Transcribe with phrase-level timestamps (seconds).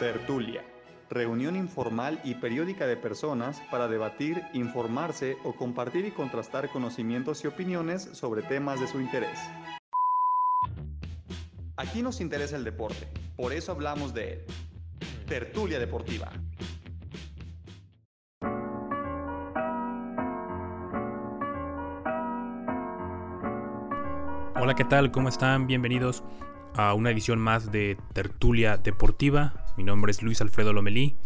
[0.00, 0.64] Tertulia.
[1.10, 7.48] Reunión informal y periódica de personas para debatir, informarse o compartir y contrastar conocimientos y
[7.48, 9.38] opiniones sobre temas de su interés.
[11.76, 14.44] Aquí nos interesa el deporte, por eso hablamos de él.
[15.26, 16.32] Tertulia Deportiva.
[24.58, 25.10] Hola, ¿qué tal?
[25.10, 25.66] ¿Cómo están?
[25.66, 26.24] Bienvenidos
[26.74, 29.52] a una edición más de Tertulia Deportiva.
[29.80, 31.16] Mi nombre es Luis Alfredo Lomelí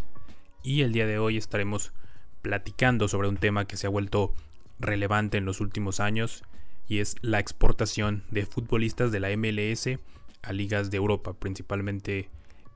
[0.62, 1.92] y el día de hoy estaremos
[2.40, 4.32] platicando sobre un tema que se ha vuelto
[4.78, 6.44] relevante en los últimos años
[6.86, 9.98] y es la exportación de futbolistas de la MLS
[10.42, 12.30] a ligas de Europa, principalmente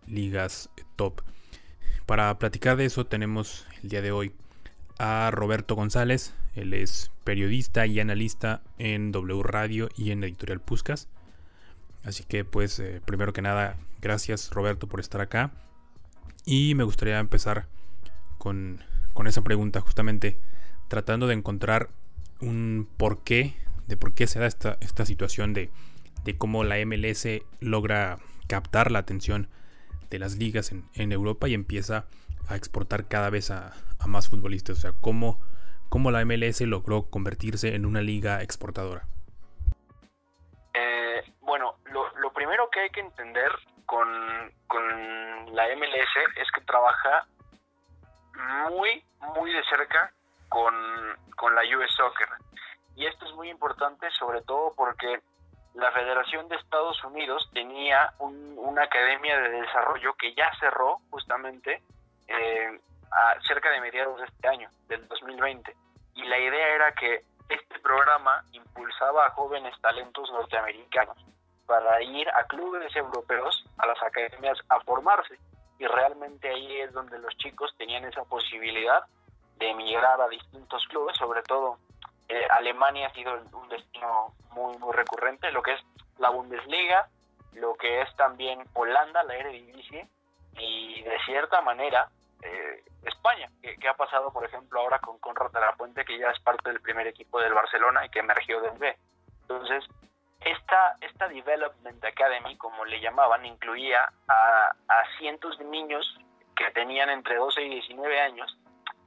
[0.09, 1.23] ligas top.
[2.07, 4.33] Para platicar de eso tenemos el día de hoy
[4.99, 11.07] a Roberto González, él es periodista y analista en W Radio y en Editorial Puscas.
[12.03, 15.53] Así que pues eh, primero que nada, gracias Roberto por estar acá.
[16.51, 17.67] Y me gustaría empezar
[18.39, 18.83] con,
[19.27, 20.39] esa pregunta, justamente
[20.89, 21.91] tratando de encontrar
[22.41, 23.55] un porqué,
[23.87, 25.71] de por qué se da esta, esta situación de,
[26.25, 27.27] de, cómo la MLS
[27.61, 29.49] logra captar la atención
[30.09, 32.07] de las ligas en, Europa y empieza
[32.49, 33.75] a exportar cada vez a,
[34.07, 34.79] más futbolistas.
[34.79, 35.43] O sea, cómo
[35.91, 39.07] cómo la MLS logró convertirse en una liga exportadora.
[40.73, 43.51] Eh, bueno, lo, primero que hay que entender
[43.89, 44.53] con,
[45.55, 47.27] la MLS es que trabaja
[48.69, 49.03] muy,
[49.35, 50.13] muy de cerca
[50.49, 52.29] con, la US Soccer.
[52.95, 55.21] Y esto es muy importante sobre todo porque
[55.75, 61.83] la Federación de Estados Unidos tenía una academia de desarrollo que ya cerró justamente
[62.27, 62.81] eh,
[63.47, 65.75] cerca de mediados de este año, del 2020.
[66.15, 71.17] Y la idea era que este programa impulsaba a jóvenes talentos norteamericanos
[71.69, 75.39] para ir a clubes europeos, a las academias, a formarse.
[75.79, 79.05] Y realmente ahí es donde los chicos tenían esa posibilidad
[79.59, 81.79] de emigrar a distintos clubes, sobre todo
[82.29, 85.81] eh, Alemania ha sido un destino muy, muy recurrente, lo que es
[86.19, 87.09] la Bundesliga,
[87.53, 90.09] lo que es también Holanda, la Eredivisie,
[90.59, 92.09] y de cierta manera
[92.43, 96.31] eh, España, que, ha pasado, por ejemplo, ahora con Conrad de la Puente, que ya
[96.31, 98.97] es parte del primer equipo del Barcelona y que emergió del B.
[99.43, 99.85] Entonces,
[100.41, 104.73] esta, esta Development Academy, como le llamaban, incluía a,
[105.19, 106.07] cientos de niños
[106.57, 108.57] que tenían entre 12 y 19 años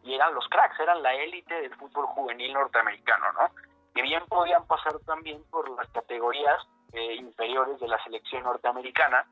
[0.04, 3.50] y eran los cracks, eran la élite del fútbol juvenil norteamericano, ¿no?
[3.94, 6.58] Que bien podían pasar también por las categorías
[6.94, 9.26] eh, inferiores de la selección norteamericana,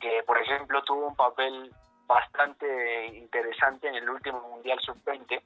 [0.00, 1.72] que por ejemplo tuvo un papel
[2.06, 5.40] bastante interesante en el último Mundial Sub-20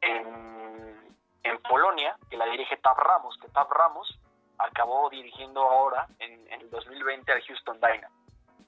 [0.00, 4.18] en, en, Polonia, que la dirige Tab Ramos, que Tab Ramos
[4.60, 8.14] acabó dirigiendo ahora en, el 2020 al Houston Dynamo.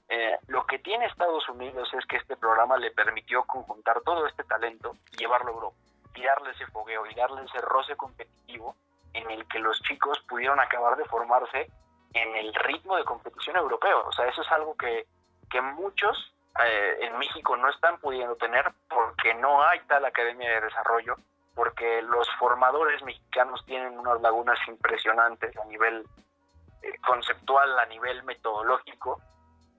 [0.09, 4.43] Eh, lo que tiene Estados Unidos es que este programa le permitió conjuntar todo este
[4.43, 5.77] talento y llevarlo a Europa,
[6.15, 8.75] y darle ese fogueo y darle ese roce competitivo
[9.13, 11.71] en el que los chicos pudieron acabar de formarse
[12.13, 14.03] en el ritmo de competición europeo.
[14.07, 15.07] O sea, eso es algo que,
[15.49, 16.33] que muchos
[16.63, 21.15] eh, en México no están pudiendo tener porque no hay tal academia de desarrollo,
[21.55, 26.05] porque los formadores mexicanos tienen unas lagunas impresionantes a nivel
[26.81, 29.21] eh, conceptual, a nivel metodológico,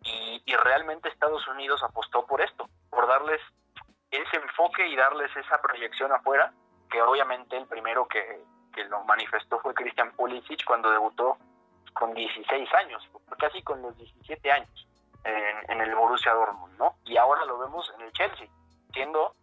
[0.03, 3.41] y, realmente Estados Unidos apostó por esto, por darles
[4.11, 6.53] ese enfoque y darles esa proyección afuera,
[6.91, 11.39] que obviamente el primero que, que lo manifestó fue Christian Pulisic cuando debutó
[11.93, 13.09] con 16 años,
[13.39, 14.87] casi con los 17 años
[15.25, 16.97] en, el Borussia Dortmund, ¿no?
[17.05, 18.49] Y ahora lo vemos en el Chelsea,
[18.93, 19.35] siendo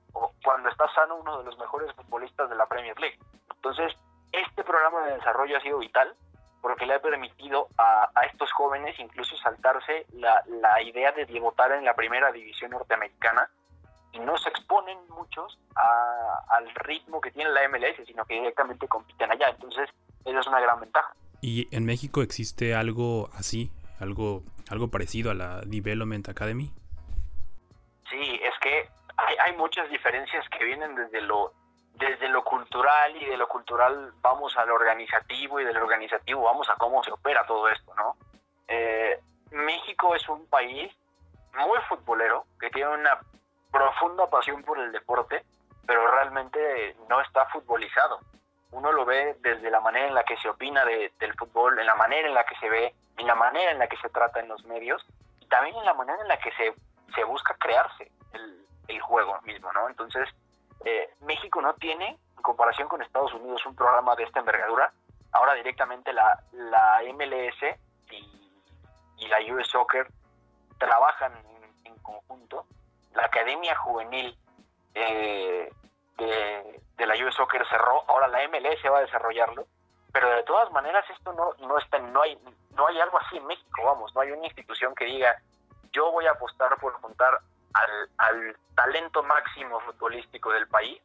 [0.44, 3.20] cuando está sano uno de los mejores futbolistas de la Premier League.
[3.56, 3.94] Entonces,
[4.32, 6.14] este programa de desarrollo ha sido vital
[6.62, 11.84] porque le ha permitido a, estos jóvenes incluso saltarse la, la idea de debutar en
[11.84, 13.50] la primera división norteamericana
[14.12, 19.32] y no se exponen muchos al ritmo que tiene la MLS, sino que directamente compiten
[19.32, 19.50] allá.
[19.50, 19.90] Entonces,
[20.26, 21.14] esa es una gran ventaja.
[21.42, 23.72] ¿Y en México existe algo así?
[24.02, 26.72] algo, algo parecido a la Development Academy?
[29.44, 31.54] Hay, muchas diferencias que vienen desde lo,
[31.96, 36.76] desde lo cultural y de lo cultural vamos al organizativo y del organizativo vamos a
[36.76, 38.16] cómo se opera todo esto, ¿no?
[38.68, 39.20] Eh,
[39.52, 40.92] México es un país
[41.54, 43.20] muy futbolero que tiene una
[43.72, 45.44] profunda pasión por el deporte,
[45.86, 48.20] pero realmente no está futbolizado.
[48.72, 51.86] Uno lo ve desde la manera en la que se opina de, del fútbol, en
[51.86, 54.40] la manera en la que se ve en la manera en la que se trata
[54.40, 55.06] en los medios
[55.40, 56.74] y también en la manera en la que se,
[57.14, 59.90] se busca crearse el, el juego mismo, ¿no?
[59.90, 60.28] Entonces,
[60.86, 64.92] eh, México no tiene, en comparación con Estados Unidos, un programa de esta envergadura.
[65.32, 67.78] Ahora directamente la, la MLS
[68.12, 70.08] y, la US Soccer
[70.78, 71.32] trabajan
[71.86, 72.66] en, conjunto
[73.14, 74.36] la academia juvenil
[74.96, 75.72] eh,
[76.18, 79.68] de, de, la US Soccer cerró, ahora la MLS va a desarrollarlo,
[80.12, 82.38] pero de todas maneras esto no, no está, no hay,
[82.72, 85.38] no hay algo así en México, vamos, no hay una institución que diga
[85.94, 87.40] yo voy a apostar por juntar
[87.74, 91.02] al, al talento máximo futbolístico del país,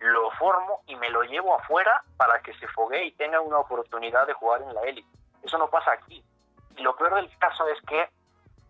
[0.00, 4.26] lo formo y me lo llevo afuera para que se fogue y tenga una oportunidad
[4.26, 5.08] de jugar en la élite.
[5.42, 6.24] Eso no pasa aquí.
[6.76, 8.08] Y lo peor del caso es que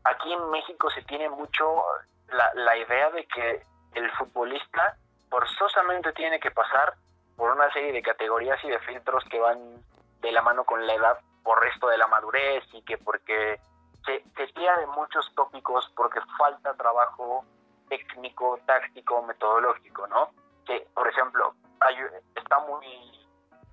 [0.04, 1.82] aquí en México se tiene mucho
[2.28, 3.62] la, la idea de que
[3.94, 4.96] el futbolista
[5.28, 6.94] forzosamente tiene que pasar
[7.36, 9.82] por una serie de categorías y de filtros que van
[10.20, 13.60] de la mano con la edad por resto de la madurez y que porque
[14.08, 17.44] se, se de muchos tópicos porque falta trabajo
[17.88, 20.30] técnico, táctico, metodológico, ¿no?
[20.64, 21.54] Que, por ejemplo,
[22.34, 23.26] está muy...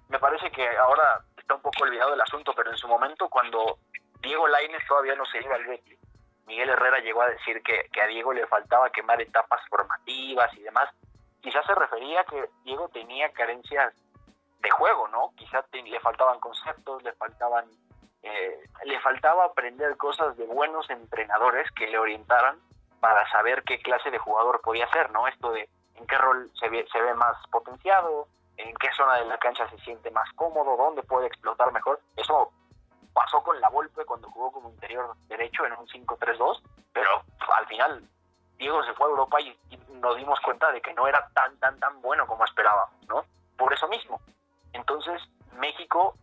[0.09, 3.79] Me parece que ahora está un poco olvidado el asunto, pero en su momento cuando
[4.21, 5.99] Diego Lainez todavía no se iba al Betis,
[6.45, 10.61] Miguel Herrera llegó a decir que, que a Diego le faltaba quemar etapas formativas y
[10.61, 10.89] demás.
[11.41, 13.93] Quizás se refería a que Diego tenía carencias
[14.59, 15.33] de juego, ¿no?
[15.35, 17.65] Quizás le faltaban conceptos, le faltaban
[18.27, 22.60] eh, le faltaba aprender cosas de buenos entrenadores que le orientaran
[23.00, 25.27] para saber qué clase de jugador podía ser, ¿no?
[25.27, 28.27] Esto de en qué rol se ve, más potenciado,
[28.57, 32.00] en qué zona de la cancha se siente más cómodo, dónde puede explotar mejor.
[32.16, 32.51] Eso
[33.13, 36.63] pasó con la Volpe cuando jugó como interior derecho en un 5-3-2,
[36.94, 37.24] pero
[37.56, 38.10] al final
[38.57, 41.56] Diego se fue a Europa y, y, nos dimos cuenta de que no era tan,
[41.60, 43.24] tan, tan bueno como esperábamos, ¿no?
[43.56, 44.19] Por eso mismo.
[44.74, 45.21] Entonces,
[45.51, 46.16] México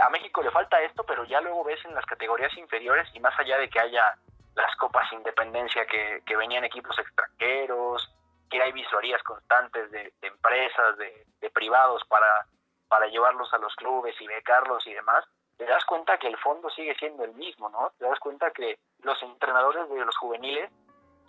[0.00, 3.38] a México le falta esto, pero ya luego ves en las categorías inferiores y más
[3.38, 4.16] allá de que haya
[4.54, 8.10] las copas independencia que, venían equipos extranjeros,
[8.48, 12.46] que hay visorías constantes de, de empresas, de, de, privados para,
[12.88, 15.24] para llevarlos a los clubes y becarlos y demás,
[15.56, 17.92] te das cuenta que el fondo sigue siendo el mismo, ¿no?
[17.98, 20.70] Te das cuenta que los entrenadores de los juveniles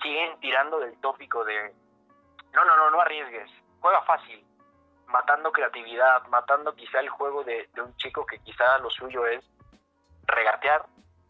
[0.01, 1.73] siguen tirando del tópico de
[2.53, 3.49] no, no, no, no arriesgues,
[3.79, 4.43] juega fácil,
[5.07, 9.44] matando creatividad, matando quizá el juego de, de, un chico que quizá lo suyo es
[10.25, 10.86] regatear,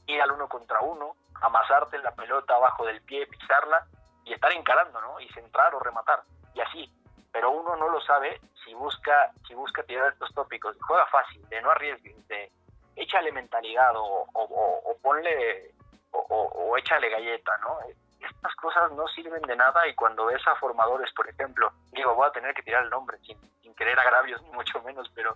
[0.08, 3.86] ir al uno contra uno, amasarte la pelota abajo del pie, pisarla
[4.24, 5.20] y estar encarando, ¿no?
[5.20, 6.24] Y centrar o rematar,
[6.54, 6.92] y así.
[7.32, 11.62] Pero uno no lo sabe si busca, si busca tirar estos tópicos, juega fácil, de
[11.62, 12.52] no arriesgues, de
[12.96, 15.74] échale mentalidad o, o, o, o ponle
[16.12, 17.80] o, échale galleta, ¿no?
[18.22, 22.28] Estas cosas no sirven de nada y cuando ves a formadores, por ejemplo, digo, voy
[22.28, 23.38] a tener que tirar el nombre sin,
[23.76, 25.36] querer agravios, ni mucho menos, pero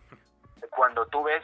[0.70, 1.44] cuando tú ves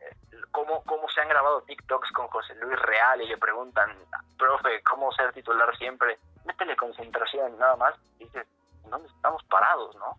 [0.00, 0.16] eh,
[0.50, 3.90] cómo, cómo se han grabado TikToks con José Luis Real y le preguntan,
[4.38, 6.18] profe, ¿cómo ser titular siempre?
[6.44, 8.46] Métele concentración, nada más, dices,
[8.84, 10.16] ¿dónde estamos parados, no?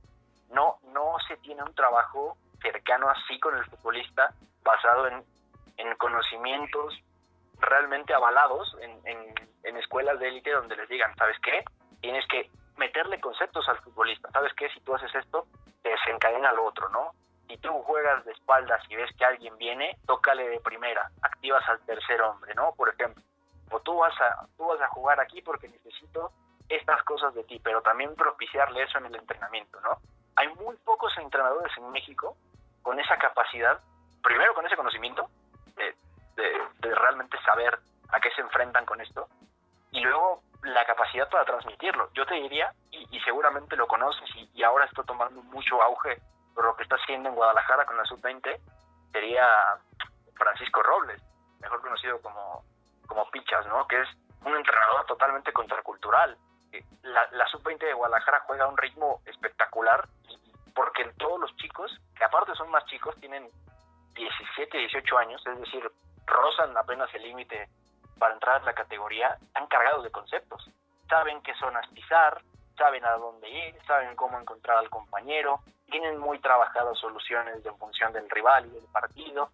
[0.50, 4.34] No, no se tiene un trabajo cercano así con el futbolista
[4.64, 5.24] basado en,
[5.78, 6.94] en conocimientos
[7.60, 9.34] realmente avalados en, en,
[9.66, 11.64] en escuelas de élite donde les digan, ¿sabes qué?
[12.02, 14.30] Tienes que meterle conceptos al futbolista.
[14.32, 14.70] ¿Sabes qué?
[14.70, 15.48] Si tú haces esto,
[15.82, 17.12] te desencadena lo otro, ¿no?
[17.48, 21.80] Si tú juegas de espaldas y ves que alguien viene, tócale de primera, activas al
[21.86, 22.74] tercer hombre, ¿no?
[22.76, 23.24] Por ejemplo,
[23.72, 26.32] o tú vas a, tú vas a jugar aquí porque necesito
[26.70, 30.00] estas cosas de ti, pero también propiciarle eso en el entrenamiento, ¿no?
[30.36, 32.36] Hay muy pocos entrenadores en México
[32.82, 33.80] con esa capacidad,
[34.22, 35.30] primero con ese conocimiento
[35.76, 35.96] de,
[36.96, 37.78] realmente saber
[38.10, 39.28] a qué se enfrentan con esto,
[39.96, 42.10] y luego la capacidad para transmitirlo.
[42.14, 46.22] Yo te diría, y, y seguramente lo conoces, y, y, ahora está tomando mucho auge
[46.54, 48.60] por lo que está haciendo en Guadalajara con la sub-20,
[49.12, 49.46] sería
[50.36, 51.22] Francisco Robles,
[51.62, 52.64] mejor conocido como,
[53.08, 53.88] como Pichas, ¿no?
[53.88, 54.10] Que es
[54.44, 56.38] un entrenador totalmente contracultural.
[57.04, 60.08] La, la sub-20 de Guadalajara juega a un ritmo espectacular,
[60.74, 63.50] porque todos los chicos, que aparte son más chicos, tienen
[64.14, 65.90] 17, 18 años, es decir,
[66.26, 67.70] rozan apenas el límite
[68.20, 70.70] para entrar a la categoría están cargados de conceptos.
[71.10, 72.42] Saben qué zonas pisar,
[72.78, 78.12] saben a dónde ir, saben cómo encontrar al compañero, tienen muy trabajadas soluciones en función
[78.14, 79.50] del rival y del partido.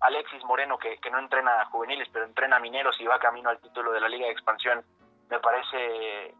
[0.00, 3.50] Alexis Moreno, que, que no entrena a juveniles, pero entrena a mineros y va camino
[3.50, 4.84] al título de la Liga de Expansión,
[5.28, 6.34] me parece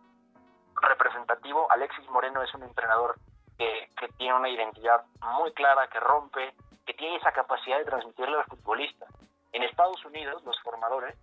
[0.81, 1.71] representativo.
[1.71, 3.17] Alexis Moreno es un entrenador
[3.59, 6.55] que, que tiene una identidad muy clara, que rompe,
[6.87, 9.07] que tiene esa capacidad de transmitirle al futbolista.
[9.53, 11.15] En Estados Unidos, los formadores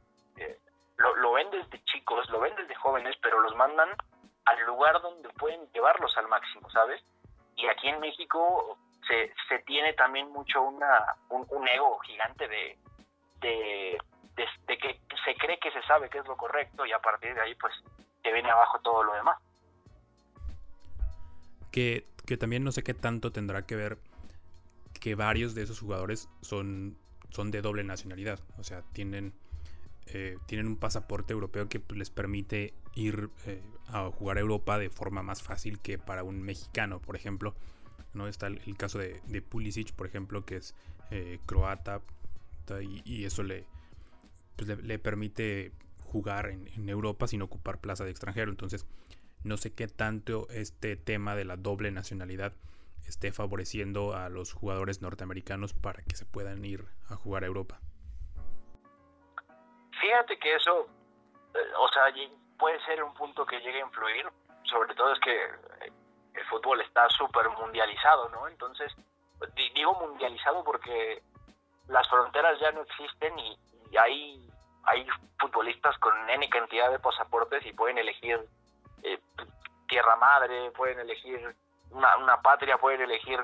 [0.97, 3.89] lo, lo, ven desde chicos, lo ven desde jóvenes, pero los mandan
[4.45, 7.03] al lugar donde pueden llevarlos al máximo, ¿sabes?
[7.55, 8.77] Y aquí en México
[9.07, 12.77] se, se tiene también mucho una, un, ego gigante de,
[13.41, 13.97] de,
[14.67, 17.55] que se cree que se sabe qué es lo correcto y a partir de ahí
[17.55, 17.73] pues
[18.23, 19.37] te viene abajo todo lo demás.
[21.71, 23.97] Que, que también no sé qué tanto tendrá que ver
[24.99, 26.97] que varios de esos jugadores son,
[27.29, 29.33] son de doble nacionalidad, o sea, tienen
[30.13, 34.89] eh, tienen un pasaporte europeo que les permite ir eh, a jugar a Europa de
[34.89, 37.55] forma más fácil que para un mexicano, por ejemplo.
[38.13, 38.27] ¿no?
[38.27, 40.75] Está el, caso de, Pulisic, por ejemplo, que es
[41.11, 42.01] eh, croata
[42.81, 43.43] y, eso
[44.55, 45.71] pues, le, le, permite
[46.03, 48.51] jugar en, en, Europa sin ocupar plaza de extranjero.
[48.51, 48.85] Entonces,
[49.43, 52.53] no sé qué tanto este tema de la doble nacionalidad
[53.05, 57.79] esté favoreciendo a los jugadores norteamericanos para que se puedan ir a jugar a Europa.
[59.99, 60.87] Fíjate que eso,
[61.53, 62.03] eh, o sea,
[62.57, 64.27] puede ser un punto que llegue a influir,
[64.63, 65.91] sobre todo es que eh,
[66.33, 68.47] el fútbol está súper mundializado, ¿no?
[68.47, 68.93] Entonces,
[69.73, 71.21] digo mundializado porque
[71.87, 73.57] las fronteras ya no existen y,
[73.97, 74.49] hay,
[74.83, 75.07] hay
[75.39, 78.39] futbolistas con N cantidad de pasaportes y pueden elegir
[79.03, 79.19] eh,
[79.87, 81.55] tierra madre, pueden elegir
[81.91, 83.39] una, una patria, pueden elegir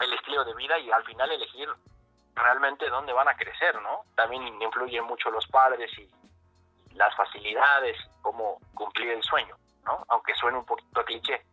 [0.00, 1.68] el estilo de vida y al final elegir
[2.34, 4.04] realmente dónde van a crecer, ¿no?
[4.14, 6.10] También influyen mucho los padres y
[6.94, 10.04] las facilidades, cómo cumplir el sueño, ¿no?
[10.08, 11.44] Aunque suene un poquito cliché.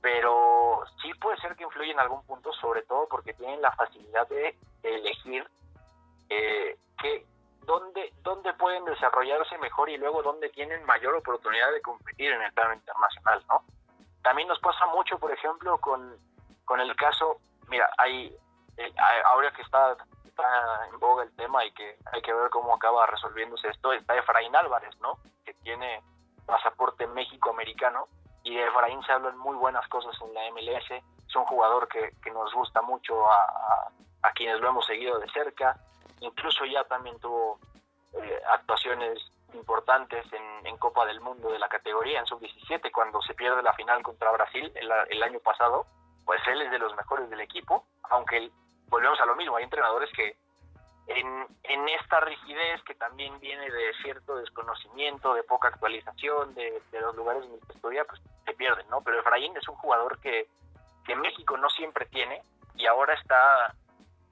[0.00, 4.28] Pero sí puede ser que influye en algún punto, sobre todo porque tienen la facilidad
[4.28, 5.48] de elegir
[6.28, 6.76] eh,
[7.64, 12.52] dónde, dónde pueden desarrollarse mejor y luego dónde tienen mayor oportunidad de competir en el
[12.52, 13.64] plano internacional, ¿no?
[14.22, 16.16] También nos pasa mucho, por ejemplo, con,
[16.64, 18.34] con el caso, mira, hay,
[18.76, 18.92] eh,
[19.24, 19.96] ahora que está,
[20.90, 24.54] en boga el tema y que hay que ver cómo acaba resolviéndose esto, está Efraín
[24.56, 25.18] Álvarez, ¿no?
[25.44, 26.02] Que tiene
[26.46, 28.08] pasaporte México-americano
[28.42, 30.90] y de Efraín se hablan muy buenas cosas en la MLS.
[30.90, 33.90] Es un jugador que, que nos gusta mucho a,
[34.34, 35.76] quienes lo hemos seguido de cerca.
[36.20, 37.60] Incluso ya también tuvo
[38.14, 39.18] eh, actuaciones
[39.52, 44.02] importantes en, Copa del Mundo de la categoría en sub-17 cuando se pierde la final
[44.02, 45.86] contra Brasil el, el, año pasado,
[46.26, 48.50] pues él es de los mejores del equipo, aunque
[48.88, 50.36] volvemos a lo mismo, hay entrenadores que
[51.06, 57.00] en, en esta rigidez que también viene de cierto desconocimiento, de poca actualización de, de
[57.00, 59.02] los lugares en los que estudia, pues se pierden, ¿no?
[59.02, 60.48] Pero Efraín es un jugador que,
[61.04, 62.42] que México no siempre tiene
[62.74, 63.74] y ahora está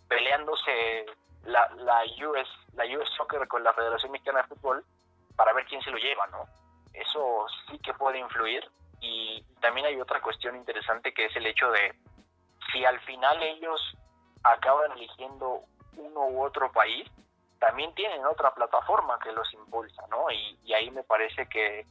[0.09, 1.07] peleándose
[1.45, 4.85] la, la, US, la US Soccer con la Federación Mexicana de Fútbol
[5.37, 6.45] para ver quién se lo lleva, ¿no?
[6.95, 8.69] Eso sí que puede influir
[9.01, 11.95] y también hay otra cuestión interesante que es el hecho de
[12.73, 13.81] si al final ellos
[14.45, 15.63] acaban eligiendo
[15.97, 17.11] uno u otro país,
[17.59, 20.31] también tienen otra plataforma que los impulsa, ¿no?
[20.31, 21.87] Y, ahí me parece que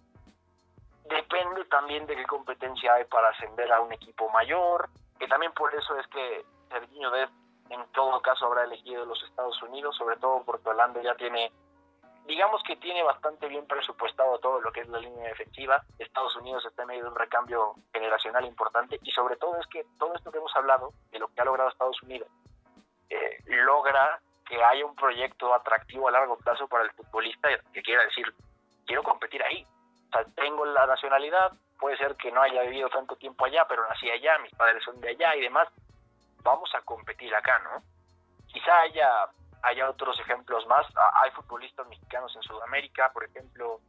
[1.05, 4.89] depende también de qué competencia hay para ascender a un equipo mayor,
[5.20, 7.31] que también por eso es que Serginho Dest
[7.70, 11.51] en todo caso habrá elegido los Estados Unidos, sobre todo porque Holanda ya tiene
[12.25, 15.84] digamos que tiene bastante bien presupuestado todo lo que es la línea defensiva.
[15.98, 19.86] Estados Unidos está en medio de un recambio generacional importante y sobre todo es que
[19.98, 22.29] todo esto que hemos hablado, de lo que ha logrado Estados Unidos,
[23.12, 28.03] eh, logra que haya un proyecto atractivo a largo plazo para el futbolista que quiera
[28.03, 28.34] decir,
[28.86, 29.65] quiero competir ahí.
[30.08, 33.88] O sea, tengo la nacionalidad, puede ser que no haya vivido tanto tiempo allá, pero
[33.88, 35.68] nací allá, mis padres son de allá y demás.
[36.44, 37.84] Vamos a competir acá, ¿no?
[38.48, 39.30] Quizá haya
[39.63, 40.86] hay otros ejemplos más.
[40.96, 43.80] Ah, hay futbolistas mexicanos en Sudamérica, por ejemplo,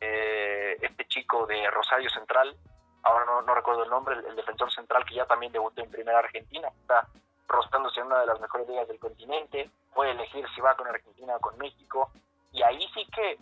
[0.00, 2.56] eh, este chico de Rosario Central,
[3.02, 6.68] ahora no, recuerdo el nombre, el, defensor central que ya también debutó en Primera Argentina,
[6.68, 7.06] está
[7.48, 11.36] rostándose en una de las mejores ligas del continente, puede elegir si va con Argentina
[11.36, 12.10] o con México,
[12.52, 13.38] y ahí sí que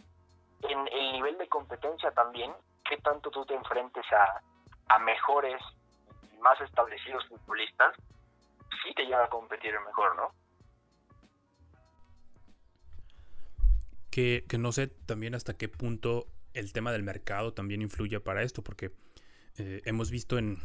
[0.69, 2.53] en el nivel de competencia también,
[2.89, 4.43] qué tanto tú te enfrentes a,
[4.95, 5.61] a mejores,
[6.41, 7.95] más establecidos futbolistas,
[8.83, 10.33] sí te lleva a competir mejor, ¿no?
[14.13, 18.63] que, no sé también hasta qué punto el tema del mercado también influye para esto,
[18.63, 18.93] porque
[19.57, 20.59] eh, hemos visto en,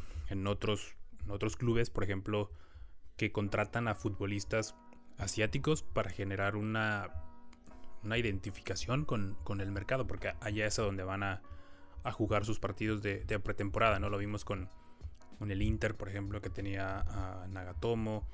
[0.45, 0.95] otros,
[1.29, 2.51] otros clubes, por ejemplo,
[3.17, 4.75] que contratan a futbolistas
[5.17, 7.09] asiáticos para generar una,
[8.03, 11.41] una identificación con, el mercado, porque allá es a donde van a,
[12.13, 14.09] jugar sus partidos de, pretemporada, ¿no?
[14.09, 14.69] Lo vimos con,
[15.39, 18.25] con, el Inter, por ejemplo, que tenía a Nagatomo,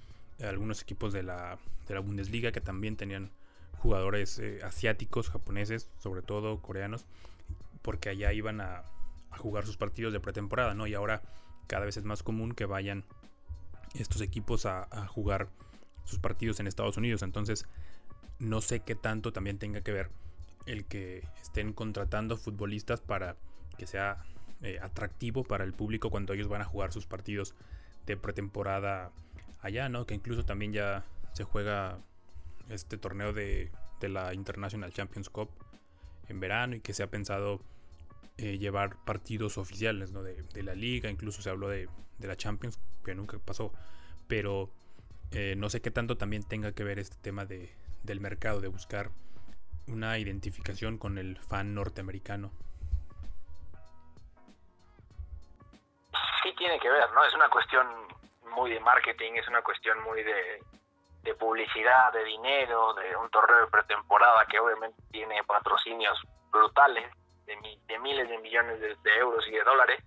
[0.42, 3.32] algunos equipos de la, de la Bundesliga que también tenían
[3.78, 7.06] jugadores eh, asiáticos, japoneses, sobre todo coreanos,
[7.82, 8.84] porque allá iban a,
[9.38, 10.86] jugar sus partidos de pretemporada, ¿no?
[10.86, 11.24] Y ahora
[11.66, 13.04] cada vez es más común que vayan
[13.94, 15.50] estos equipos a, jugar
[16.06, 17.22] sus partidos en Estados Unidos.
[17.22, 17.66] Entonces,
[18.40, 20.10] no sé qué tanto también tenga que ver
[20.66, 23.36] el que estén contratando futbolistas para
[23.78, 24.24] que sea
[24.62, 27.56] eh, atractivo para el público cuando ellos van a jugar sus partidos
[28.06, 29.12] de pretemporada
[29.62, 30.06] allá, ¿no?
[30.06, 32.00] Que incluso también ya se juega
[32.70, 33.72] este torneo de,
[34.02, 35.50] la International Champions Cup
[36.28, 37.62] en verano y que se ha pensado
[38.36, 41.88] eh, llevar partidos oficiales de, la liga, incluso se habló de,
[42.28, 43.72] la Champions, que nunca pasó,
[44.28, 44.70] pero
[45.32, 48.68] eh, no sé qué tanto también tenga que ver este tema de, del mercado, de
[48.68, 49.10] buscar
[49.88, 52.52] una identificación con el fan norteamericano.
[56.64, 57.24] tiene que ver, ¿no?
[57.26, 57.88] Es una cuestión
[58.56, 60.62] muy de marketing, es una cuestión muy de,
[61.40, 67.12] publicidad, de dinero, de un torneo de pretemporada que obviamente tiene patrocinios brutales
[67.46, 70.04] de, de miles de millones de, euros y de dólares.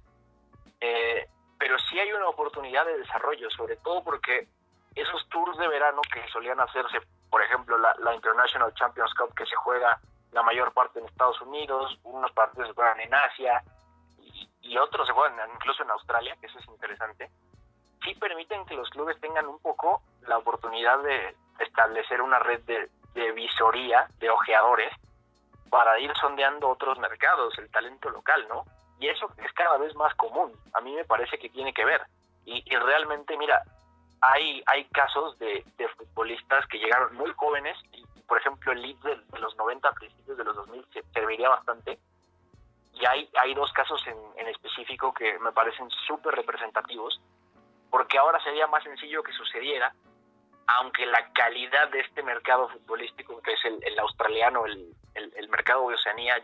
[0.80, 1.28] Eh,
[1.58, 4.48] pero sí hay una oportunidad de desarrollo, sobre todo porque
[4.94, 6.98] esos tours de verano que solían hacerse,
[7.30, 10.00] por ejemplo, la, la International Champions Cup que se juega
[10.32, 13.62] la mayor parte en Estados Unidos, unos partidos se juegan en Asia
[14.62, 17.30] y, otros se juegan incluso en Australia, que eso es interesante,
[18.04, 22.90] sí permiten que los clubes tengan un poco la oportunidad de establecer una red de,
[23.14, 24.92] de visoría, de ojeadores,
[25.70, 28.64] para ir sondeando otros mercados, el talento local, ¿no?
[28.98, 30.52] Y eso es cada vez más común.
[30.72, 32.02] A mí me parece que tiene que ver.
[32.44, 33.62] Y, realmente, mira,
[34.20, 38.96] hay, hay casos de, de, futbolistas que llegaron muy jóvenes y por ejemplo, el lead
[38.96, 41.98] de, los 90 a principios de los 2000 se serviría bastante.
[42.92, 47.20] Y hay, hay dos casos en, en específico que me parecen súper representativos,
[47.90, 49.94] porque ahora sería más sencillo que sucediera,
[50.66, 55.48] aunque la calidad de este mercado futbolístico, que es el, el australiano, el, el, el,
[55.48, 56.42] mercado de Oceanía,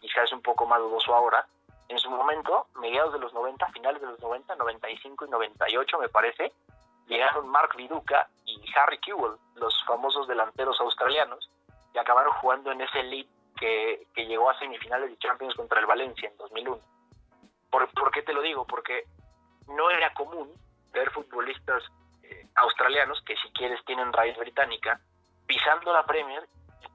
[0.00, 1.46] quizás es un poco más dudoso ahora,
[1.88, 6.08] en su momento, mediados de los 90, finales de los 90, 95 y 98 me
[6.08, 6.52] parece,
[7.06, 11.50] llegaron Mark Viduka y Harry Kewell, los famosos delanteros australianos,
[11.94, 15.86] y acabaron jugando en ese league que, que llegó a semifinales de Champions contra el
[15.86, 16.78] Valencia en 2001.
[17.70, 18.66] ¿Por, ¿Por qué te lo digo?
[18.66, 19.04] Porque
[19.68, 20.52] no era común
[20.92, 21.82] ver futbolistas
[22.22, 25.00] eh, australianos, que si quieres tienen raíz británica,
[25.46, 26.46] pisando la Premier,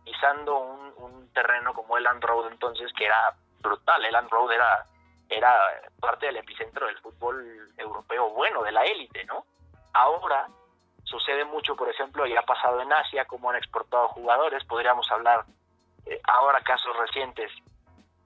[0.04, 0.84] pisando un,
[1.34, 4.06] terreno como el Road entonces, que era brutal.
[4.06, 4.86] El Road era,
[5.30, 9.46] era parte del epicentro del fútbol europeo bueno, de la élite, ¿no?
[9.94, 10.48] Ahora
[11.04, 15.46] sucede mucho, por ejemplo, y ha pasado en Asia, como han exportado jugadores, podríamos hablar
[16.06, 17.52] eh, ahora casos recientes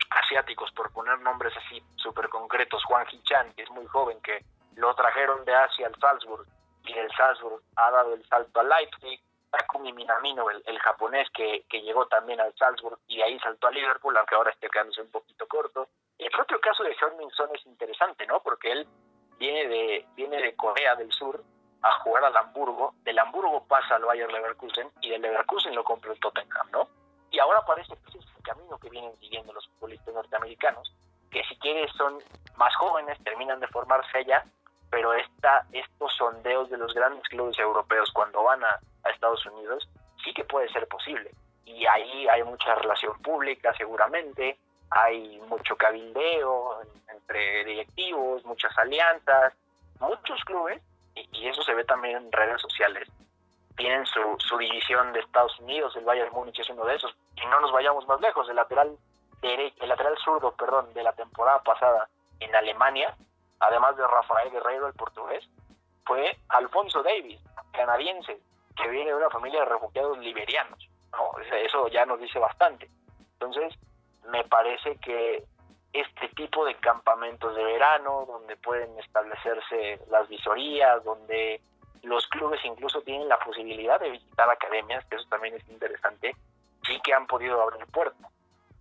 [0.10, 4.45] asiáticos, por poner nombres así súper concretos, Juan Hichan, que es muy joven, que
[4.76, 6.47] lo trajeron de Asia al Salzburg,
[6.86, 11.65] y del Salzburg ha dado el salto al Leipzig, Takumi Minamino, el, el japonés que,
[11.69, 15.12] que, llegó también al Salzburg y ahí saltó a Liverpool, aunque ahora esté quedándose un
[15.12, 15.88] poquito corto.
[16.17, 18.41] El propio caso de Heung-Min es interesante, ¿no?
[18.41, 18.88] Porque él
[19.38, 21.43] viene de, viene de Corea del Sur,
[21.81, 26.12] a jugar al Hamburgo, del Hamburgo pasa al Bayer Leverkusen y del Leverkusen lo compra
[26.12, 26.89] el Tottenham, ¿no?
[27.29, 30.93] Y ahora parece que ese es el camino que vienen siguiendo los futbolistas norteamericanos,
[31.29, 32.19] que si quieres son
[32.55, 34.45] más jóvenes, terminan de formarse allá,
[34.89, 38.80] pero esta, estos sondeos de los grandes clubes europeos cuando van a,
[39.13, 39.88] Estados Unidos
[40.21, 41.32] sí que puede ser posible.
[41.63, 44.58] Y ahí hay mucha relación pública seguramente,
[44.89, 49.54] hay mucho cabildeo entre directivos, muchas alianzas,
[50.02, 50.82] muchos clubes
[51.32, 53.10] y eso se ve también en redes sociales,
[53.76, 57.45] tienen su, su división de Estados Unidos, el Bayern Múnich es uno de esos, y
[57.45, 58.97] no nos vayamos más lejos, el lateral
[59.41, 63.15] derecho, el lateral zurdo, perdón, de la temporada pasada en Alemania,
[63.60, 65.48] además de Rafael Guerrero, el portugués,
[66.06, 67.39] fue Alfonso Davis,
[67.72, 68.39] canadiense,
[68.76, 70.89] que viene de una familia de refugiados liberianos.
[71.12, 72.89] No, eso ya nos dice bastante.
[73.34, 73.74] Entonces,
[74.30, 75.43] me parece que
[75.93, 81.62] este tipo de campamentos de verano donde pueden establecerse las visorías, donde
[82.04, 86.36] los clubes incluso tienen la posibilidad de visitar academias, que eso también es interesante,
[86.84, 88.32] sí que han podido abrir puertas.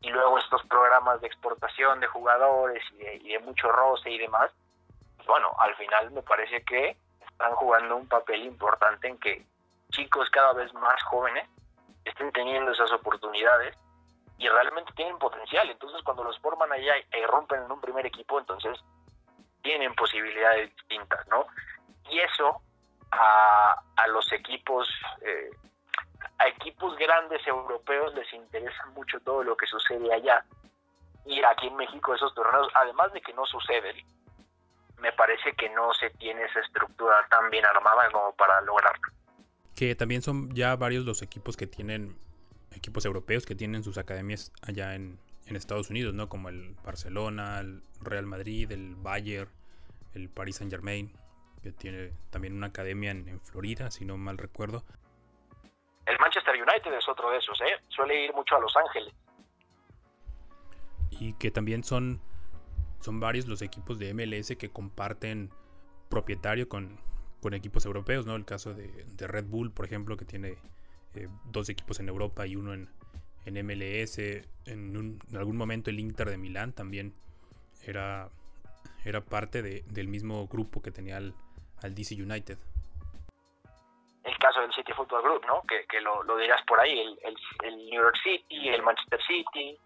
[0.01, 4.51] Y luego estos programas de exportación de jugadores y de, mucho roce y demás,
[5.27, 6.97] bueno, al final me parece que
[7.29, 9.45] están jugando un papel importante en que
[9.91, 11.49] chicos cada vez más jóvenes
[12.05, 13.77] estén teniendo esas oportunidades
[14.39, 15.69] y realmente tienen potencial.
[15.71, 18.79] Entonces, cuando los forman allá y rompen en un primer equipo, entonces
[19.63, 21.47] tienen posibilidades distintas, ¿no?
[22.11, 22.61] Y eso
[23.11, 24.89] a, a los equipos,
[25.23, 25.51] eh,
[26.39, 30.45] a equipos grandes europeos les interesa mucho todo lo que sucede allá.
[31.25, 33.97] Y aquí en México esos torneos, además de que no suceden,
[35.01, 39.09] me parece que no se tiene esa estructura tan bien armada como para lograrlo.
[39.75, 42.17] Que también son ya varios los equipos que tienen
[42.77, 46.29] equipos europeos que tienen sus academias allá en, Estados Unidos, ¿no?
[46.29, 49.49] Como el Barcelona, el Real Madrid, el Bayern,
[50.13, 51.17] el Paris Saint Germain,
[51.63, 54.85] que tiene también una academia en, Florida, si no mal recuerdo.
[56.05, 57.81] El Manchester United es otro de esos, ¿eh?
[57.89, 59.15] Suele ir mucho a Los Ángeles.
[61.11, 62.21] Y que también son,
[63.01, 65.51] son varios los equipos de MLS que comparten
[66.09, 66.99] propietario con,
[67.41, 68.37] con equipos europeos, ¿no?
[68.37, 70.57] El caso de, de Red Bull, por ejemplo, que tiene
[71.15, 72.89] eh, dos equipos en Europa y uno en,
[73.47, 74.19] en MLS.
[74.67, 77.15] En, algún momento el Inter de Milán también
[77.85, 78.29] era,
[79.05, 81.35] era parte de, del mismo grupo que tenía al,
[81.83, 82.59] DC United.
[84.25, 85.63] El caso del City Football Group, ¿no?
[85.69, 89.79] Que, que lo, dirás por ahí, el, el, New York City, el Manchester City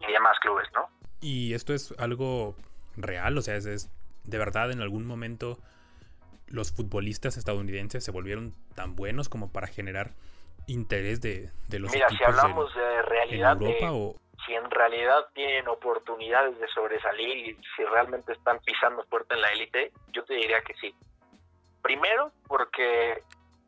[0.00, 0.88] y demás clubes, ¿no?
[1.20, 2.56] Y esto es algo
[2.96, 3.90] real, o sea, es,
[4.24, 5.58] ¿De verdad en algún momento
[6.46, 10.10] los futbolistas estadounidenses se volvieron tan buenos como para generar
[10.66, 16.58] interés de, los Mira, si hablamos de realidad Europa o si en realidad tienen oportunidades
[16.58, 20.74] de sobresalir y si realmente están pisando fuerte en la élite, yo te diría que
[20.74, 20.94] sí.
[21.82, 23.22] Primero, porque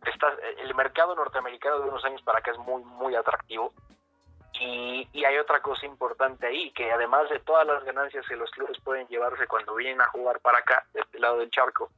[0.06, 3.72] está, el mercado norteamericano de unos años para acá es muy, muy atractivo.
[4.64, 8.50] Y, y, hay otra cosa importante ahí, que además de todas las ganancias que los
[8.52, 11.90] clubes pueden llevarse cuando vienen a jugar para acá, de este lado del charco,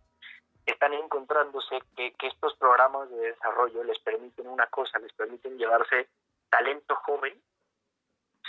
[0.67, 6.09] están encontrándose que, estos programas de desarrollo les permiten una cosa, les permiten llevarse
[6.49, 7.39] talento joven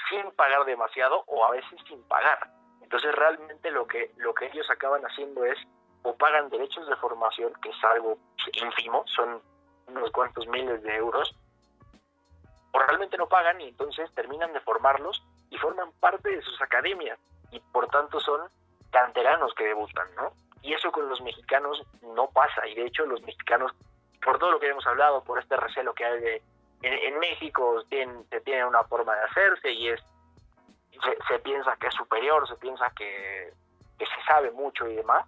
[0.09, 2.49] sin pagar demasiado o a veces sin pagar.
[2.81, 5.57] Entonces realmente lo que, lo que ellos acaban haciendo es
[6.03, 8.17] o pagan derechos de formación, que es algo
[8.53, 9.41] ínfimo, son
[9.87, 11.35] unos cuantos miles de euros,
[12.75, 17.17] o realmente no pagan y entonces terminan de formarlos y forman parte de sus academias
[17.51, 18.41] y por tanto son
[18.91, 20.33] canteranos que debutan, ¿no?
[20.61, 23.71] Y eso con los mexicanos no pasa y de hecho los mexicanos,
[24.21, 26.41] por todo lo que hemos hablado, por este recelo que hay de
[26.81, 30.03] en, México tiene, se tiene una forma de hacerse y es
[31.29, 33.53] se, piensa que es superior, se piensa que,
[33.97, 35.25] se sabe mucho y demás,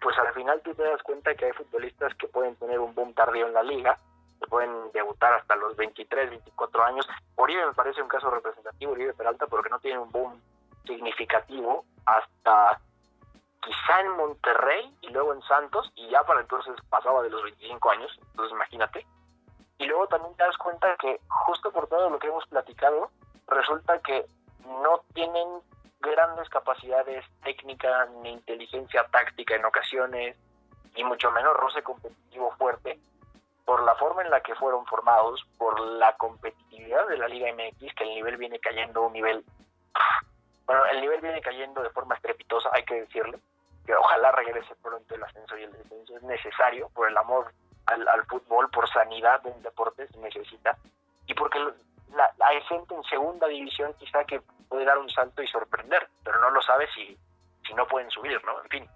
[0.00, 3.14] pues al final tú te das cuenta que hay futbolistas que pueden tener un boom
[3.14, 3.98] tardío en la liga,
[4.40, 7.08] que pueden debutar hasta los 23, 24 años.
[7.36, 10.40] Oribe me parece un caso representativo, Oribe Peralta, porque no tiene un boom
[10.84, 12.80] significativo hasta
[13.60, 17.90] quizá en Monterrey y luego en Santos, y ya para entonces pasaba de los 25
[17.90, 19.06] años, entonces imagínate.
[19.78, 23.10] Y luego también te das cuenta que justo por todo lo que hemos platicado,
[23.48, 24.26] resulta que
[24.82, 25.48] no tienen
[26.00, 30.36] grandes capacidades técnicas ni inteligencia táctica en ocasiones,
[30.94, 32.98] y mucho menos roce competitivo fuerte,
[33.66, 37.94] por la forma en la que fueron formados, por la competitividad de la Liga MX,
[37.94, 39.44] que el nivel viene cayendo un nivel...
[40.64, 43.38] Bueno, el nivel viene cayendo de forma estrepitosa, hay que decirlo,
[43.84, 47.52] que ojalá regrese pronto el ascenso y el descenso, es necesario por el amor
[47.86, 50.76] al, fútbol por sanidad en deportes necesita
[51.26, 51.58] y porque
[52.12, 56.40] la, hay gente en segunda división quizá que puede dar un salto y sorprender, pero
[56.40, 57.16] no lo sabe si,
[57.64, 58.60] si no pueden subir, ¿no?
[58.62, 58.88] En fin.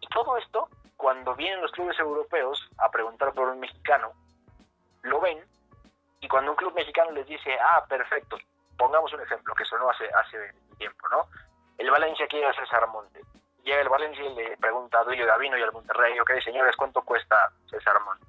[0.00, 4.12] Y todo esto, cuando vienen los clubes europeos a preguntar por un mexicano,
[5.02, 5.38] lo ven
[6.20, 8.38] y cuando un club mexicano les dice, ah, perfecto,
[8.76, 11.28] pongamos un ejemplo que sonó hace, hace tiempo, ¿no?
[11.78, 13.24] El Valencia quiere a César Montes
[13.66, 17.02] llega el Valencia y le pregunta a Duilio Davino y al Monterrey, ok, señores, ¿cuánto
[17.02, 18.28] cuesta César Montes?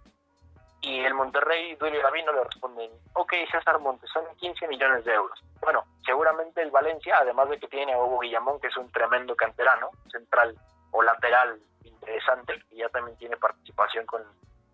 [0.82, 5.40] Y el Monterrey Duilio Davino le responden, ok, César Montes, son 15 millones de euros.
[5.62, 9.36] Bueno, seguramente el Valencia, además de que tiene a Hugo Guillamón, que es un tremendo
[9.36, 10.56] canterano, central
[10.92, 14.24] o lateral interesante, y ya también tiene participación con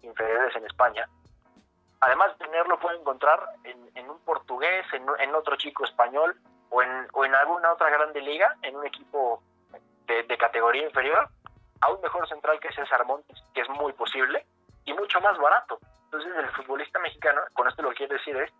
[0.02, 1.08] inferiores en España,
[2.02, 6.36] además de tenerlo puede encontrar en, un portugués, en, en, otro chico español
[6.69, 9.41] o en, o en alguna otra grande liga, en un equipo
[10.08, 11.30] de, categoría inferior
[11.82, 14.45] a un mejor central que César Montes, que es muy posible
[14.86, 15.80] y mucho más barato.
[16.06, 18.52] Entonces el futbolista mexicano, con esto lo que quiero decir es,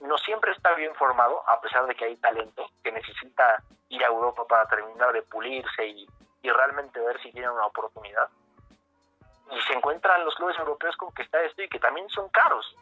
[0.00, 4.08] no siempre está bien formado, a pesar de que hay talento, que necesita ir a
[4.08, 6.06] Europa para terminar de pulirse y,
[6.42, 8.28] y realmente ver si tiene una oportunidad.
[9.50, 12.76] Y se encuentran los clubes europeos con que está esto y que también son caros,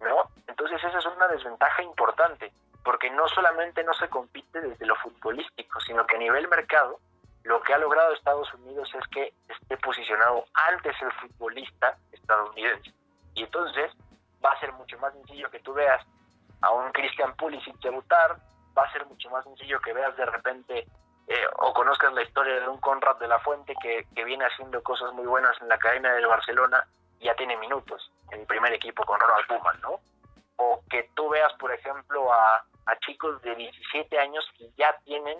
[0.00, 0.30] ¿no?
[0.46, 2.52] Entonces esa es una desventaja importante,
[2.84, 6.98] porque no solamente no se compite desde lo futbolístico, sino que a nivel mercado
[7.44, 12.92] lo que ha logrado Estados Unidos es que esté posicionado antes el futbolista estadounidense.
[13.34, 13.92] Y entonces
[14.44, 16.04] va a ser mucho más sencillo que tú veas
[16.60, 18.36] a un Christian Pulisic debutar,
[18.76, 20.86] va a ser mucho más sencillo que veas de repente
[21.28, 25.12] eh, o conozcas la historia de un Conrad de la Fuente que, viene haciendo cosas
[25.12, 26.86] muy buenas en la Academia del Barcelona
[27.20, 30.00] y ya tiene minutos en el primer equipo con Ronald Koeman, ¿no?
[30.56, 35.38] O que tú veas, por ejemplo, a, a chicos de 17 años que ya tienen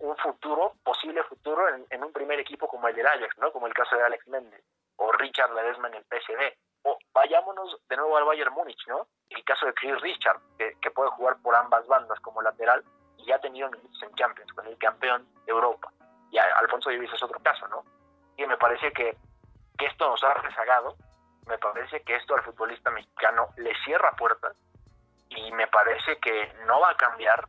[0.00, 3.52] un futuro, posible futuro en, un primer equipo como el del Ajax, ¿no?
[3.52, 4.62] Como el caso de Alex Méndez
[4.96, 6.56] o Richard Ledesma en el PSG.
[6.82, 9.06] O vayámonos de nuevo al Bayern Múnich, ¿no?
[9.28, 12.82] El caso de Chris Richard, que, puede jugar por ambas bandas como lateral
[13.26, 15.92] y ha tenido minutos en Champions con el campeón de Europa.
[16.30, 17.84] Y Alfonso Davies es otro caso, ¿no?
[18.36, 19.16] Y me parece que,
[19.78, 20.96] que esto nos ha rezagado,
[21.46, 24.56] me parece que esto al futbolista mexicano le cierra puertas
[25.28, 27.48] y me parece que no va a cambiar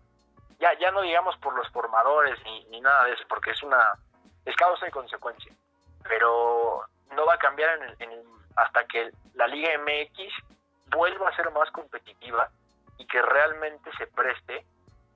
[0.61, 3.93] ya, ya no digamos por los formadores ni, ni nada de eso, porque es una
[4.45, 5.51] es causa y consecuencia,
[6.03, 10.33] pero no va a cambiar en hasta que la Liga MX
[10.87, 12.49] vuelva a ser más competitiva
[12.97, 14.65] y que realmente se preste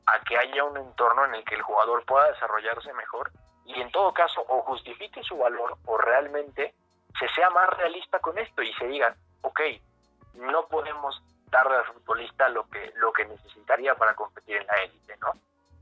[0.06, 3.32] a que haya un entorno en el que el jugador pueda desarrollarse mejor
[3.65, 6.74] y en todo caso o justifique su valor o realmente
[7.20, 9.62] se sea más realista con esto y se diga, ok,
[10.36, 15.18] no podemos darle al futbolista lo que, lo que necesitaría para competir en la élite,
[15.18, 15.32] ¿no?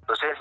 [0.02, 0.38] Entonces,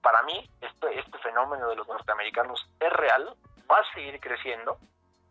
[0.00, 3.34] para mí este, este fenómeno de los norteamericanos es real,
[3.70, 4.78] va a seguir creciendo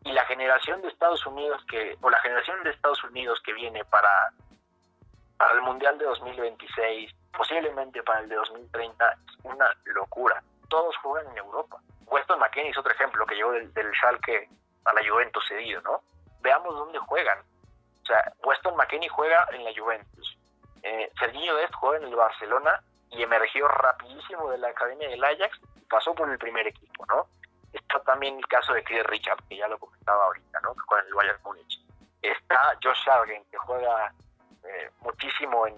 [0.04, 3.84] y la generación de Estados Unidos que o la generación de Estados Unidos que viene
[3.86, 4.32] para
[5.38, 10.44] para el mundial de 2026 posiblemente para el de 2030 es una locura.
[10.68, 11.80] Todos juegan en Europa.
[12.08, 14.50] Weston McKennie es otro ejemplo que llegó del, del Schalke
[14.86, 16.02] a la Juventus cedido no
[16.42, 17.40] veamos dónde juegan.
[17.40, 20.38] O sea Weston McKennie juega en la Juventus.
[20.84, 25.60] Eh, Serginho Dest juega en el Barcelona y emergió rapidísimo de la academia del Ajax
[25.76, 27.28] y pasó por el primer equipo no
[27.74, 30.74] Está también el caso de Chris Richard, que ya lo comentaba ahorita, ¿no?
[30.74, 31.82] que juega en el Bayern Múnich.
[32.22, 34.14] Está Josh Sargent, que juega
[34.64, 35.76] eh, muchísimo en,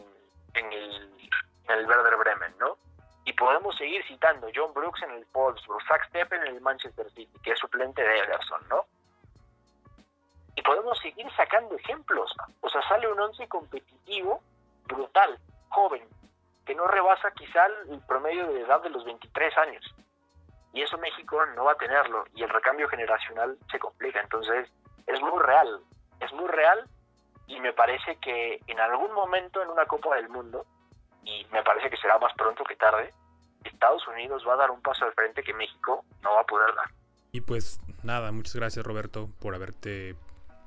[0.53, 1.29] en, el,
[1.69, 2.77] en el Werder Bremen, ¿no?
[3.25, 7.39] Y podemos seguir citando John Brooks en el Wolfsburg, Zach Steppen en el Manchester City,
[7.43, 8.85] que es suplente de Ederson, ¿no?
[10.55, 12.35] Y podemos seguir sacando ejemplos.
[12.61, 14.41] O sea, sale un once competitivo,
[14.85, 16.03] brutal, joven,
[16.65, 19.95] que no rebasa quizá el promedio de edad de los 23 años
[20.73, 24.21] y eso México no va a tenerlo y el recambio generacional se complica.
[24.21, 24.69] Entonces
[25.07, 25.81] es muy real,
[26.19, 26.87] es muy real
[27.47, 30.65] y me parece que en algún momento en una Copa del Mundo,
[31.23, 33.13] y me parece que será más pronto que tarde,
[33.63, 36.73] Estados Unidos va a dar un paso al frente que México no va a poder
[36.75, 36.89] dar.
[37.31, 40.15] Y pues nada, muchas gracias Roberto por haberte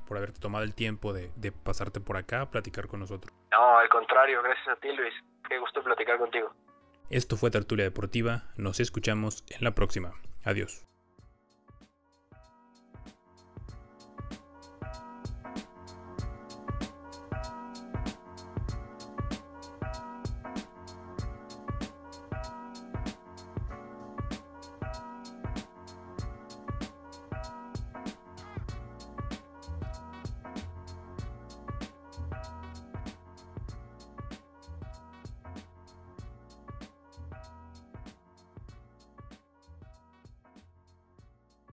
[0.07, 3.33] por haberte tomado el tiempo de, de pasarte por acá a platicar con nosotros.
[3.51, 5.15] No, al contrario, gracias a ti Luis,
[5.49, 6.53] qué gusto platicar contigo.
[7.09, 10.13] Esto fue Tertulia Deportiva, nos escuchamos en la próxima.
[10.45, 10.85] Adiós.